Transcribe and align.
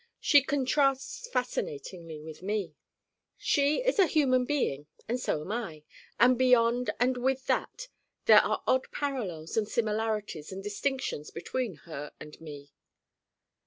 She 0.19 0.41
contrasts 0.41 1.27
fascinatingly 1.29 2.21
with 2.23 2.41
me. 2.41 2.73
She 3.37 3.83
is 3.85 3.99
a 3.99 4.07
human 4.07 4.45
being 4.45 4.87
and 5.07 5.19
so 5.19 5.41
am 5.41 5.51
I, 5.51 5.83
and 6.19 6.39
beyond 6.39 6.89
and 6.99 7.17
with 7.17 7.45
that 7.45 7.87
there 8.25 8.41
are 8.43 8.63
odd 8.65 8.91
parallels 8.91 9.55
and 9.57 9.67
similarities 9.67 10.51
and 10.51 10.63
distinctions 10.63 11.29
between 11.29 11.75
her 11.85 12.13
and 12.19 12.41
me. 12.41 12.71